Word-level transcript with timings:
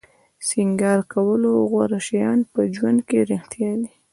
د 0.03 0.03
سینګار 0.49 0.99
کولو 1.13 1.51
غوره 1.69 1.99
شیان 2.07 2.39
په 2.51 2.59
ژوند 2.75 2.99
کې 3.07 3.19
رښتیا 3.31 3.71
دي. 3.81 3.89